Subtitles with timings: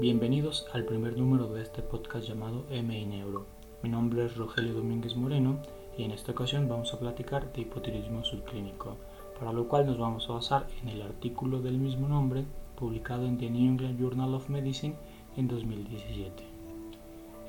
[0.00, 3.46] Bienvenidos al primer número de este podcast llamado MI Neuro.
[3.80, 5.58] Mi nombre es Rogelio Domínguez Moreno
[5.96, 8.96] y en esta ocasión vamos a platicar de hipotiroidismo subclínico,
[9.38, 12.44] para lo cual nos vamos a basar en el artículo del mismo nombre
[12.74, 14.96] publicado en The New England Journal of Medicine
[15.36, 16.42] en 2017.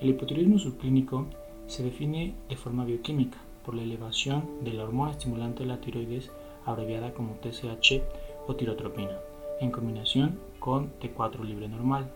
[0.02, 1.26] El hipotiroidismo subclínico
[1.66, 6.30] se define de forma bioquímica por la elevación de la hormona estimulante de la tiroides
[6.64, 8.04] abreviada como TSH
[8.46, 9.18] o tirotropina,
[9.60, 12.12] en combinación con T4 libre normal,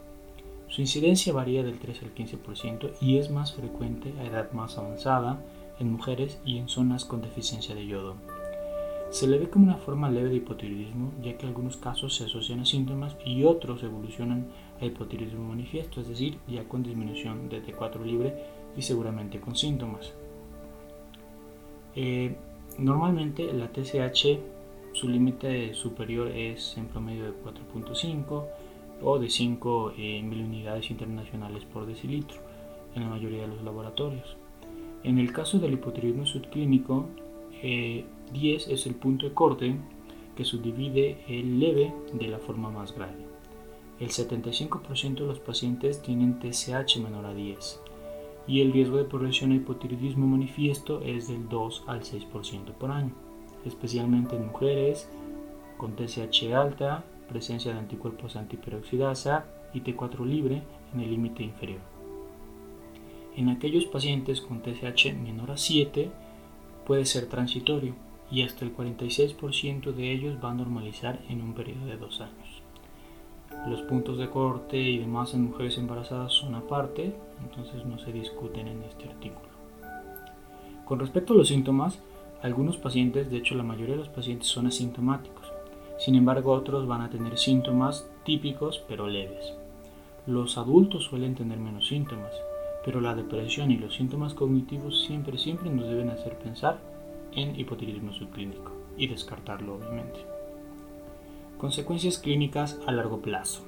[0.69, 5.41] su incidencia varía del 3 al 15% y es más frecuente a edad más avanzada,
[5.79, 8.15] en mujeres y en zonas con deficiencia de yodo.
[9.09, 12.59] Se le ve como una forma leve de hipotiroidismo, ya que algunos casos se asocian
[12.59, 14.47] a síntomas y otros evolucionan
[14.79, 18.35] a hipotiroidismo manifiesto, es decir, ya con disminución de T4 libre
[18.77, 20.13] y seguramente con síntomas.
[21.95, 22.35] Eh,
[22.77, 24.37] normalmente la TSH,
[24.93, 28.45] su límite superior es en promedio de 4.5,
[29.01, 32.37] o de 5 eh, mil unidades internacionales por decilitro
[32.95, 34.37] en la mayoría de los laboratorios.
[35.03, 37.07] En el caso del hipotiroidismo subclínico,
[37.61, 39.75] 10 eh, es el punto de corte
[40.35, 43.29] que subdivide el leve de la forma más grave.
[43.99, 47.81] El 75% de los pacientes tienen TSH menor a 10
[48.47, 53.13] y el riesgo de progresión a hipotiroidismo manifiesto es del 2 al 6% por año,
[53.65, 55.09] especialmente en mujeres
[55.77, 60.63] con TSH alta presencia de anticuerpos antiperoxidasa y T4 libre
[60.93, 61.79] en el límite inferior.
[63.37, 66.11] En aquellos pacientes con TSH menor a 7
[66.85, 67.93] puede ser transitorio
[68.31, 72.63] y hasta el 46% de ellos va a normalizar en un periodo de dos años.
[73.67, 78.67] Los puntos de corte y demás en mujeres embarazadas son aparte, entonces no se discuten
[78.67, 79.49] en este artículo.
[80.85, 81.99] Con respecto a los síntomas,
[82.41, 85.38] algunos pacientes, de hecho la mayoría de los pacientes son asintomáticos
[85.99, 89.53] sin embargo, otros van a tener síntomas típicos pero leves.
[90.25, 92.31] Los adultos suelen tener menos síntomas,
[92.85, 96.79] pero la depresión y los síntomas cognitivos siempre, siempre nos deben hacer pensar
[97.33, 100.19] en hipotiroidismo subclínico y descartarlo obviamente.
[101.57, 103.63] Consecuencias clínicas a largo plazo.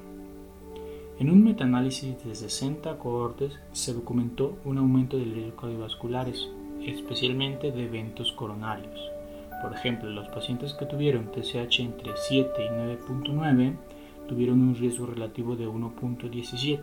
[1.19, 6.47] En un metaanálisis de 60 cohortes se documentó un aumento de riesgos cardiovasculares,
[6.81, 9.10] especialmente de eventos coronarios.
[9.61, 13.75] Por ejemplo, los pacientes que tuvieron TSH entre 7 y 9.9
[14.27, 16.81] tuvieron un riesgo relativo de 1.17,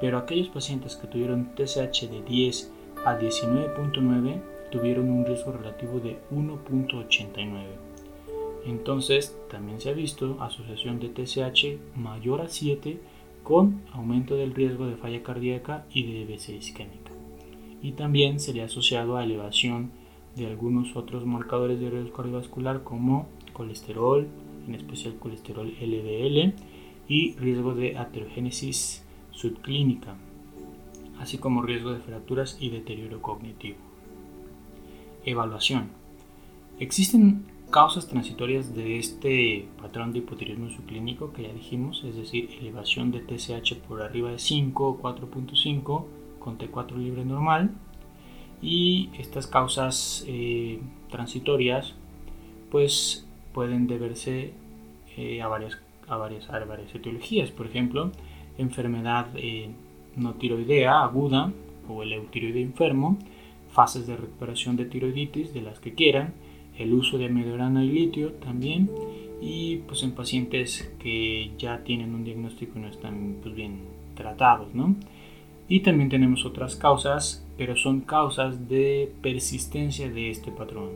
[0.00, 2.72] pero aquellos pacientes que tuvieron TSH de 10
[3.04, 4.40] a 19.9
[4.70, 7.90] tuvieron un riesgo relativo de 1.89.
[8.66, 13.00] Entonces, también se ha visto asociación de TSH mayor a 7
[13.42, 17.12] con aumento del riesgo de falla cardíaca y de DBC isquémica.
[17.82, 19.92] Y también se le ha asociado a elevación
[20.36, 24.26] de algunos otros marcadores de riesgo cardiovascular como colesterol,
[24.66, 26.54] en especial colesterol LDL
[27.08, 30.14] y riesgo de aterogénesis subclínica,
[31.18, 33.78] así como riesgo de fracturas y deterioro cognitivo.
[35.24, 35.90] Evaluación.
[36.78, 43.12] Existen causas transitorias de este patrón de hipotiroidismo subclínico que ya dijimos, es decir, elevación
[43.12, 46.04] de TSH por arriba de 5 o 4.5
[46.38, 47.70] con T4 libre normal,
[48.62, 51.94] y estas causas eh, transitorias
[52.70, 54.52] pues pueden deberse
[55.16, 55.78] eh, a, varias,
[56.08, 58.12] a, varias, varias etiologías, por ejemplo,
[58.58, 59.70] enfermedad eh,
[60.16, 61.52] no tiroidea aguda
[61.88, 63.18] o el eutiroide enfermo,
[63.72, 66.34] fases de recuperación de tiroiditis de las que quieran,
[66.78, 68.90] el uso de medorana y litio también,
[69.40, 73.80] y pues en pacientes que ya tienen un diagnóstico y no están pues, bien
[74.14, 74.94] tratados, ¿no?
[75.70, 80.88] Y también tenemos otras causas, pero son causas de persistencia de este patrón.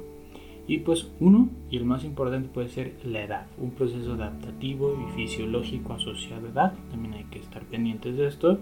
[0.67, 5.13] Y pues uno, y el más importante puede ser la edad, un proceso adaptativo y
[5.15, 8.59] fisiológico asociado a edad, también hay que estar pendientes de esto.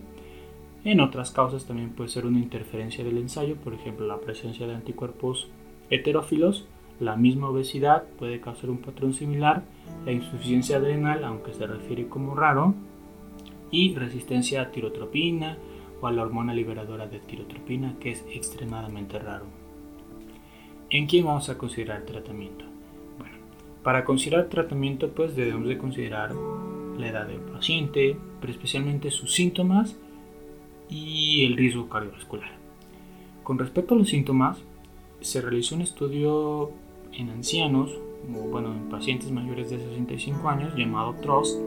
[0.84, 4.74] En otras causas también puede ser una interferencia del ensayo, por ejemplo la presencia de
[4.74, 5.48] anticuerpos
[5.88, 6.66] heterófilos,
[7.00, 9.62] la misma obesidad puede causar un patrón similar,
[10.04, 12.74] la insuficiencia adrenal, aunque se refiere como raro,
[13.70, 15.56] y resistencia a tirotropina,
[16.02, 19.46] o a la hormona liberadora de tirotropina, que es extremadamente raro.
[20.90, 22.64] ¿En quién vamos a considerar tratamiento?
[23.18, 23.36] Bueno,
[23.84, 26.34] para considerar tratamiento pues debemos de considerar
[26.98, 29.96] la edad del paciente, pero especialmente sus síntomas
[30.90, 32.50] y el riesgo cardiovascular.
[33.44, 34.58] Con respecto a los síntomas,
[35.20, 36.72] se realizó un estudio
[37.12, 37.92] en ancianos,
[38.28, 41.58] o bueno, en pacientes mayores de 65 años, llamado TRUST,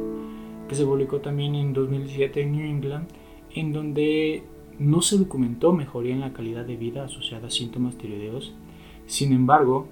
[0.67, 3.07] que se publicó también en 2017 en New England
[3.55, 4.43] en donde
[4.77, 8.53] no se documentó mejoría en la calidad de vida asociada a síntomas tiroideos.
[9.07, 9.87] Sin embargo,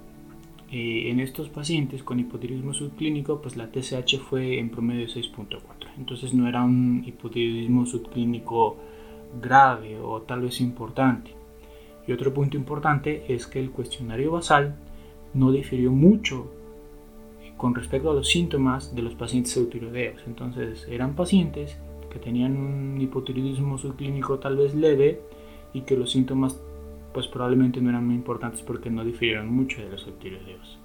[0.70, 5.58] eh, en estos pacientes con hipotiroidismo subclínico, pues la TSH fue en promedio 6.4.
[5.96, 8.76] entonces no era un hipotiroidismo subclínico
[9.40, 11.30] grave o tal vez importante.
[12.06, 14.76] Y otro punto importante es que el cuestionario basal
[15.32, 16.50] no difirió mucho
[17.56, 20.22] con respecto a los síntomas de los pacientes eutiroideos.
[20.26, 21.78] Entonces eran pacientes
[22.14, 25.20] que tenían un hipotiroidismo subclínico tal vez leve
[25.72, 26.60] y que los síntomas
[27.12, 30.78] pues probablemente no eran muy importantes porque no difirieron mucho de los eutiroideos.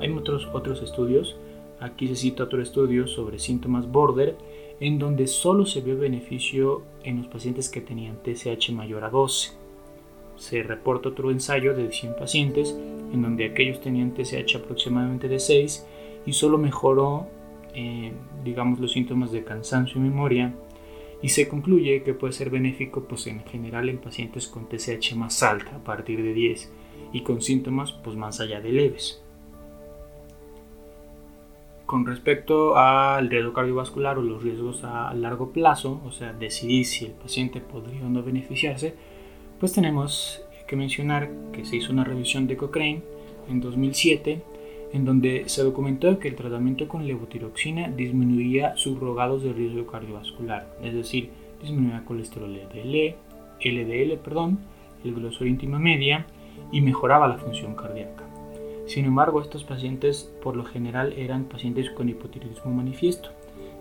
[0.00, 1.36] Hay otros, otros estudios,
[1.78, 4.36] aquí se cita otro estudio sobre síntomas border
[4.80, 9.52] en donde solo se vio beneficio en los pacientes que tenían TSH mayor a 12.
[10.36, 12.74] Se reporta otro ensayo de 100 pacientes
[13.12, 15.86] en donde aquellos tenían TSH aproximadamente de 6
[16.24, 17.26] y solo mejoró,
[17.74, 18.12] eh,
[18.44, 20.54] digamos, los síntomas de cansancio y memoria
[21.22, 25.42] y se concluye que puede ser benéfico pues, en general en pacientes con TSH más
[25.42, 26.72] alta a partir de 10
[27.12, 29.22] y con síntomas pues, más allá de leves.
[31.84, 37.06] Con respecto al riesgo cardiovascular o los riesgos a largo plazo, o sea, decidir si
[37.06, 38.94] el paciente podría o no beneficiarse,
[39.58, 43.02] pues tenemos que mencionar que se hizo una revisión de Cochrane
[43.48, 44.40] en 2007
[44.92, 50.94] en donde se documentó que el tratamiento con levotiroxina disminuía subrogados de riesgo cardiovascular, es
[50.94, 51.30] decir,
[51.62, 53.14] disminuía colesterol LDL,
[53.62, 54.18] LDL
[55.04, 56.26] el grosor íntima media
[56.72, 58.24] y mejoraba la función cardíaca.
[58.86, 63.30] Sin embargo, estos pacientes por lo general eran pacientes con hipotiroidismo manifiesto,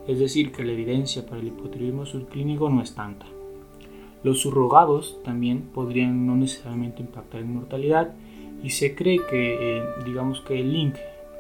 [0.07, 3.25] es decir, que la evidencia para el hipotiroidismo subclínico no es tanta.
[4.23, 8.13] Los subrogados también podrían no necesariamente impactar en mortalidad
[8.63, 10.95] y se cree que, eh, digamos que el link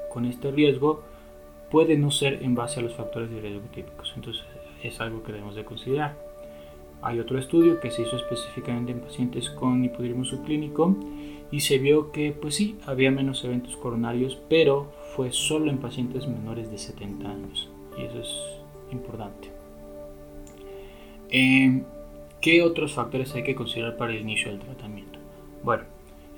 [0.09, 1.03] con este riesgo
[1.69, 4.43] puede no ser en base a los factores de riesgo típicos, entonces
[4.83, 6.15] es algo que debemos de considerar.
[7.01, 10.95] Hay otro estudio que se hizo específicamente en pacientes con hipotiroidismo subclínico
[11.51, 16.27] y se vio que pues sí, había menos eventos coronarios, pero fue solo en pacientes
[16.27, 19.49] menores de 70 años y eso es importante.
[21.29, 21.83] Em,
[22.41, 25.19] ¿Qué otros factores hay que considerar para el inicio del tratamiento?
[25.61, 25.83] Bueno,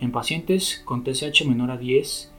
[0.01, 2.31] en pacientes con TSH menor a 10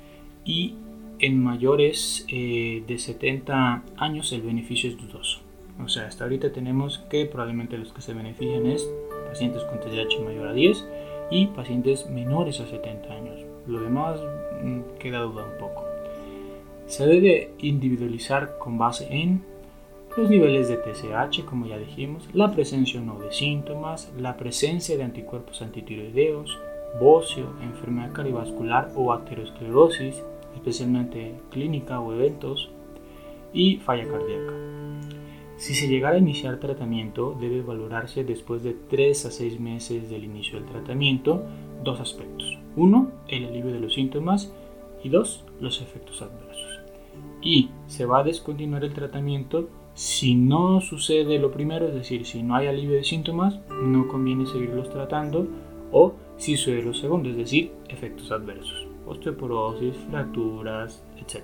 [0.44, 0.74] y
[1.20, 5.40] en mayores eh, de 70 años el beneficio es dudoso.
[5.82, 8.86] O sea, hasta ahorita tenemos que probablemente los que se benefician es
[9.28, 10.84] pacientes con TSH mayor a 10
[11.30, 13.40] y pacientes menores a 70 años.
[13.66, 14.20] Lo demás
[14.62, 15.84] mm, queda duda un poco.
[16.86, 19.42] Se debe individualizar con base en
[20.16, 24.96] los niveles de TSH, como ya dijimos, la presencia o no de síntomas, la presencia
[24.96, 26.58] de anticuerpos antitiroideos,
[27.00, 30.22] bocio, enfermedad cardiovascular o aterosclerosis,
[30.54, 32.70] especialmente clínica o eventos,
[33.52, 34.52] y falla cardíaca.
[35.56, 40.24] Si se llegara a iniciar tratamiento, debe valorarse después de 3 a 6 meses del
[40.24, 41.42] inicio del tratamiento
[41.84, 42.58] dos aspectos.
[42.76, 44.52] Uno, el alivio de los síntomas
[45.04, 46.80] y dos, los efectos adversos.
[47.42, 52.42] Y se va a descontinuar el tratamiento si no sucede lo primero, es decir, si
[52.42, 55.46] no hay alivio de síntomas, no conviene seguirlos tratando
[55.92, 61.42] o si sucede lo segundo, es decir, efectos adversos, osteoporosis, fracturas, etc.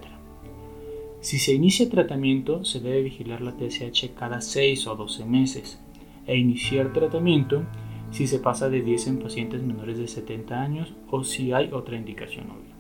[1.21, 5.81] Si se inicia tratamiento, se debe vigilar la TSH cada 6 o 12 meses
[6.27, 7.65] e iniciar tratamiento
[8.11, 11.97] si se pasa de 10 en pacientes menores de 70 años o si hay otra
[11.97, 12.75] indicación obvia.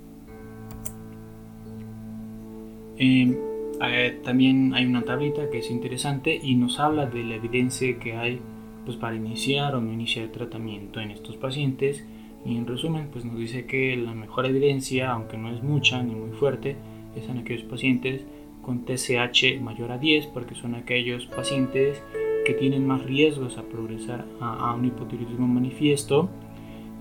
[2.96, 3.36] Em,
[3.80, 8.16] eh, también hay una tablita que es interesante y nos habla de la evidencia que
[8.16, 8.40] hay
[8.88, 12.06] pues, para iniciar o no iniciar tratamiento en estos pacientes
[12.46, 16.14] y en resumen pues nos dice que la mejor evidencia, aunque no es mucha ni
[16.14, 16.74] muy fuerte,
[17.14, 18.24] es en aquellos pacientes
[18.62, 22.02] con TSH mayor a 10 porque son aquellos pacientes
[22.46, 26.30] que tienen más riesgos a progresar a, un hipotiroidismo manifiesto.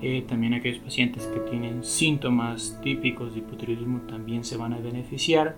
[0.01, 5.55] Eh, también aquellos pacientes que tienen síntomas típicos de hipotiroidismo también se van a beneficiar.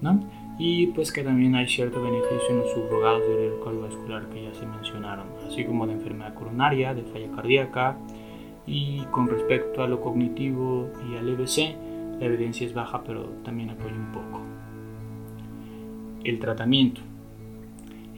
[0.00, 0.20] ¿no?
[0.58, 4.54] Y pues que también hay cierto beneficio en los subrogados de riesgo cardiovascular que ya
[4.54, 7.96] se mencionaron, así como de enfermedad coronaria, de falla cardíaca.
[8.66, 11.76] Y con respecto a lo cognitivo y al EBC,
[12.20, 14.40] la evidencia es baja, pero también apoya un poco.
[16.22, 17.00] El tratamiento.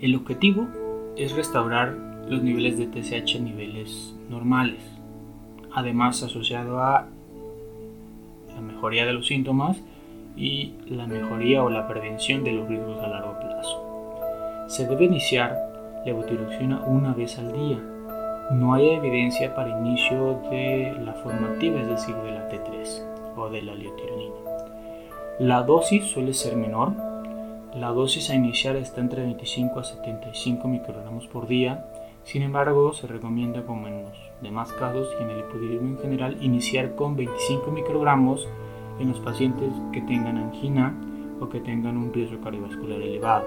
[0.00, 0.68] El objetivo
[1.16, 1.96] es restaurar
[2.28, 4.82] los niveles de TSH a niveles normales,
[5.72, 7.08] además asociado a
[8.54, 9.82] la mejoría de los síntomas
[10.36, 14.66] y la mejoría o la prevención de los riesgos a largo plazo.
[14.68, 15.56] Se debe iniciar
[16.04, 17.78] levotiroxina una vez al día.
[18.52, 23.62] No hay evidencia para inicio de la formativa, es decir, de la T3 o de
[23.62, 24.34] la liotironina.
[25.38, 26.92] La dosis suele ser menor.
[27.74, 31.84] La dosis a iniciar está entre 25 a 75 microgramos por día.
[32.24, 36.36] Sin embargo, se recomienda, como en los demás casos y en el hipotiroidismo en general,
[36.40, 38.48] iniciar con 25 microgramos
[38.98, 40.94] en los pacientes que tengan angina
[41.40, 43.44] o que tengan un riesgo cardiovascular elevado.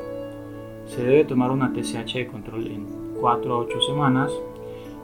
[0.86, 2.86] Se debe tomar una TSH de control en
[3.20, 4.32] 4 a 8 semanas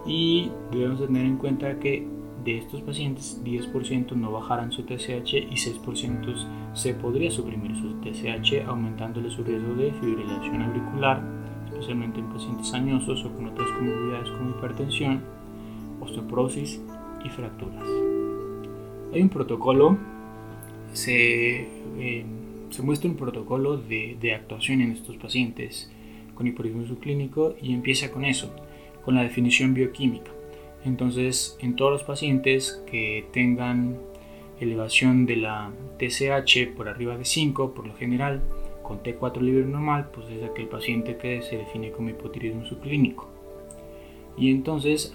[0.06, 2.08] y debemos tener en cuenta que
[2.44, 6.36] de estos pacientes 10% no bajarán su TSH y 6%
[6.74, 11.24] se podría suprimir su TSH aumentándole su riesgo de fibrilación auricular,
[11.68, 15.24] especialmente en pacientes añosos o con otras comorbilidades como hipertensión,
[16.02, 16.82] osteoporosis
[17.24, 17.84] y fracturas.
[19.12, 19.98] Hay un protocolo,
[20.96, 21.68] se,
[22.00, 22.26] eh,
[22.70, 25.92] se muestra un protocolo de, actuación en estos pacientes
[26.34, 28.54] con hiporismo subclínico y empieza con eso,
[29.04, 30.32] con la definición bioquímica.
[30.84, 33.98] Entonces, en todos los pacientes que tengan
[34.60, 38.42] elevación de la TSH por arriba de 5, por lo general,
[38.84, 43.30] con T4 libre normal, pues es aquel paciente que se define como hipotiroidismo subclínico.
[44.38, 45.14] Y entonces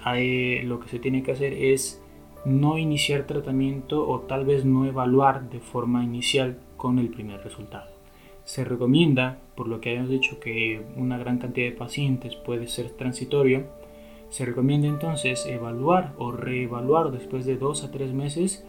[0.64, 2.02] lo que se tiene que hacer es
[2.44, 7.90] no iniciar tratamiento o tal vez no evaluar de forma inicial con el primer resultado.
[8.44, 12.90] Se recomienda, por lo que hayamos dicho que una gran cantidad de pacientes puede ser
[12.90, 13.64] transitorio,
[14.30, 18.64] se recomienda entonces evaluar o reevaluar después de dos a tres meses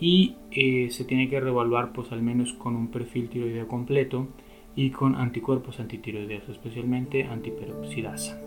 [0.00, 4.28] y eh, se tiene que reevaluar pues al menos con un perfil tiroideo completo
[4.76, 8.40] y con anticuerpos antitiroideos, especialmente antiperoxidasa.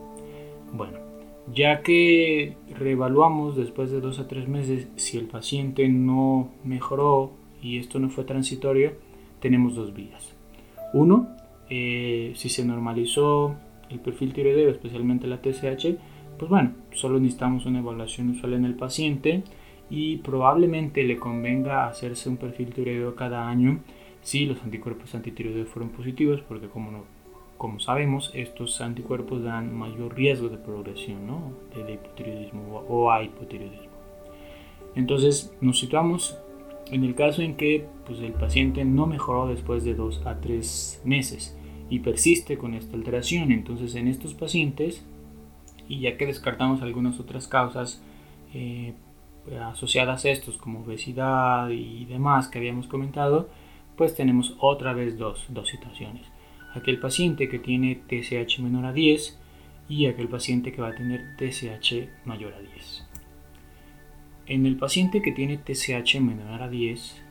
[0.72, 1.11] Bueno,
[1.54, 7.32] ya que reevaluamos después de dos a tres meses si el paciente no mejoró
[7.62, 8.94] y esto no fue transitorio,
[9.40, 10.36] tenemos dos vías.
[10.94, 11.30] Uno,
[11.70, 13.56] eh, si se normalizó
[13.90, 15.98] el perfil tiroideo, especialmente la TSH,
[16.38, 19.44] pues bueno, solo necesitamos una evaluación usual en el paciente
[19.90, 23.80] y probablemente le convenga hacerse un perfil tiroideo cada año
[24.22, 27.04] si los anticuerpos antitiroideos fueron positivos, porque como, no,
[27.62, 31.54] como sabemos, estos anticuerpos dan mayor riesgo de progresión ¿no?
[31.76, 33.92] de, hipotiroidismo o a hipotiroidismo.
[34.96, 36.40] Entonces nos situamos
[36.88, 41.04] en el caso en que pues, el paciente no mejoró después de 2 a 3
[41.06, 41.56] meses
[41.92, 43.52] y persiste con esta alteración.
[43.52, 45.06] Entonces en estos pacientes
[45.88, 48.02] y ya que descartamos algunas otras causas
[48.56, 48.96] eh,
[49.70, 53.50] asociadas a estos como obesidad y demás que habíamos comentado,
[53.98, 56.31] pues tenemos otra vez dos, dos situaciones.
[56.74, 59.38] Aquel paciente que tiene TSH menor a 10
[59.90, 63.08] y aquel paciente que va a tener TSH mayor a 10.
[64.48, 67.22] En el paciente que tiene TSH menor a 10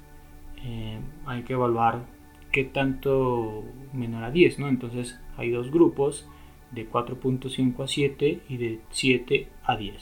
[0.65, 2.07] eh, hay que evaluar
[2.53, 4.69] qué tanto menor a 10, ¿no?
[4.69, 6.29] Entonces hay dos grupos
[6.71, 9.95] de 4.5 a 7 y de 7 a 10.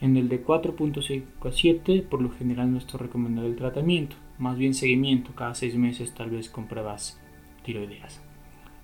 [0.00, 4.56] En el de 4.5 a 7 por lo general no está recomendado el tratamiento, más
[4.56, 7.20] bien seguimiento cada 6 meses tal vez con pruebas
[7.64, 8.31] tiroideas.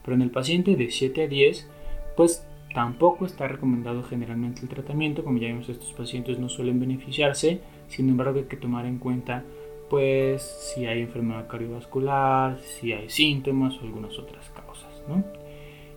[0.05, 1.69] Pero en el paciente de 7 a 10
[2.17, 7.61] pues tampoco está recomendado generalmente el tratamiento, como ya vimos estos pacientes no suelen beneficiarse,
[7.89, 9.45] sin embargo hay que tomar en cuenta
[9.89, 15.25] pues si hay enfermedad cardiovascular, si hay síntomas o algunas otras causas, ¿no?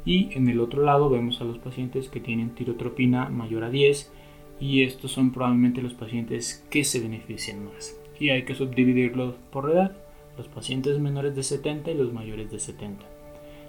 [0.05, 4.12] y en el otro lado vemos a los pacientes que tienen tirotropina mayor a 10
[4.60, 9.72] y estos son probablemente los pacientes que se benefician más y hay que subdividirlos por
[9.72, 9.96] edad
[10.38, 13.05] los pacientes menores de 70 y los mayores de 70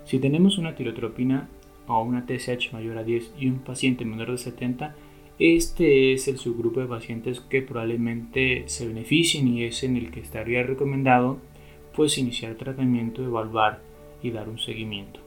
[0.04, 1.48] si tenemos una tirotropina
[1.86, 4.94] o una TSH mayor a 10 y un paciente menor de 70
[5.38, 10.20] este es el subgrupo de pacientes que probablemente se beneficien y es en el que
[10.20, 11.38] estaría recomendado
[11.96, 13.80] pues iniciar tratamiento, evaluar
[14.22, 15.20] y dar un seguimiento.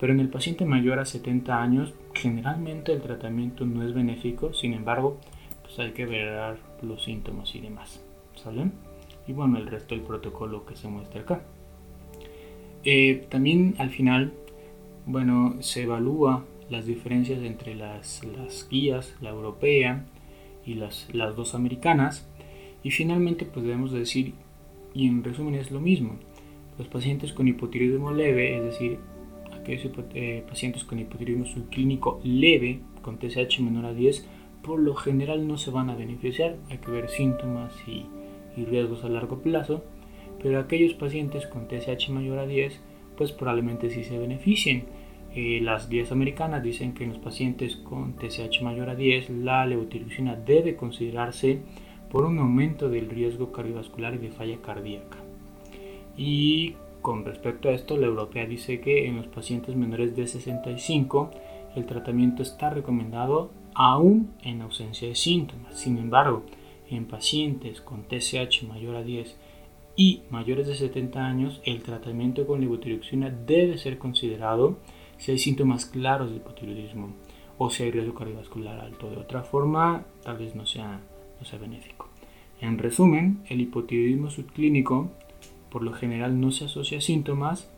[0.00, 4.72] Pero en el paciente mayor a 70 años, generalmente el tratamiento no es benéfico, sin
[4.72, 5.18] embargo,
[5.62, 8.02] pues hay que ver los síntomas y demás.
[8.34, 8.70] ¿Sale?
[9.28, 11.42] Y bueno, el resto del protocolo que se muestra acá.
[12.84, 14.32] Eh, también al final,
[15.06, 20.06] bueno, se evalúa las diferencias entre las, las guías, la europea
[20.64, 22.26] y las, las, dos americanas.
[22.82, 24.34] Y finalmente, pues debemos decir,
[24.94, 26.16] y en resumen es lo mismo,
[26.78, 28.98] los pacientes con hipotiroidismo leve, es decir,
[29.52, 34.26] aquellos eh, pacientes con hipotiroidismo subclínico leve, con TSH menor a 10,
[34.62, 38.06] por lo general no se van a beneficiar, hay que ver síntomas y,
[38.54, 39.82] riesgos a largo plazo,
[40.42, 42.80] pero aquellos pacientes con TSH mayor a 10,
[43.16, 44.84] pues probablemente sí se beneficien.
[45.34, 49.64] Eh, las guías americanas dicen que en los pacientes con TSH mayor a 10 la
[49.64, 51.60] levotiroxina debe considerarse
[52.10, 55.16] por un aumento del riesgo cardiovascular y de falla cardíaca.
[56.16, 61.30] Y con respecto a esto, la europea dice que en los pacientes menores de 65
[61.74, 65.80] el tratamiento está recomendado aún en ausencia de síntomas.
[65.80, 66.42] Sin embargo,
[66.90, 69.34] en pacientes con TSH mayor a 10
[69.96, 74.78] y mayores de 70 años, el tratamiento con levotiroxina debe ser considerado
[75.18, 77.14] si hay síntomas claros de hipotiroidismo
[77.58, 79.10] o si hay riesgo cardiovascular alto.
[79.10, 81.00] De otra forma, tal vez no sea,
[81.38, 82.08] no sea benéfico.
[82.60, 85.10] En resumen, el hipotiroidismo subclínico
[85.70, 87.70] por lo general no se asocia a síntomas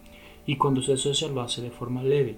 [0.47, 2.37] y cuando se asocia lo hace de forma leve.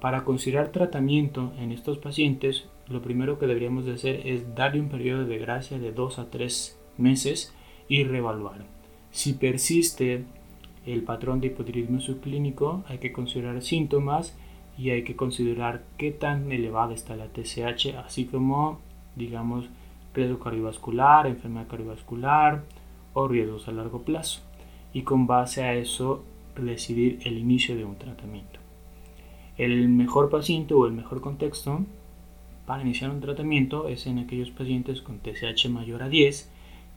[0.00, 4.88] Para considerar tratamiento en estos pacientes, lo primero que deberíamos de hacer es darle un
[4.88, 7.54] periodo de gracia de 2 a 3 meses
[7.88, 8.77] y reevaluar.
[9.18, 10.22] Si persiste
[10.86, 14.36] el patrón de hipotiroidismo subclínico, hay que considerar síntomas
[14.78, 18.78] y hay que considerar qué tan elevada está la TSH, así como,
[19.16, 19.64] digamos,
[20.14, 22.62] riesgo cardiovascular, enfermedad cardiovascular
[23.12, 24.40] o riesgos a largo plazo.
[24.92, 26.22] Y con base a eso,
[26.56, 28.60] decidir el inicio de un tratamiento.
[29.56, 31.80] El mejor paciente o el mejor contexto
[32.66, 36.52] para iniciar un tratamiento es en aquellos pacientes con TSH mayor a 10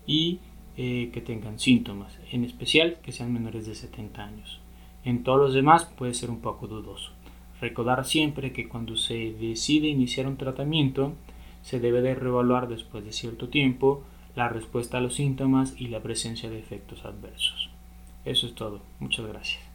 [0.05, 0.39] y
[0.77, 4.59] eh, que tengan síntomas, en especial que sean menores de 70 años.
[5.03, 7.11] En todos los demás puede ser un poco dudoso.
[7.59, 11.13] Recordar siempre que cuando se decide iniciar un tratamiento,
[11.61, 14.03] se debe de reevaluar después de cierto tiempo
[14.35, 17.69] la respuesta a los síntomas y la presencia de efectos adversos.
[18.25, 18.81] Eso es todo.
[18.99, 19.70] Muchas gracias.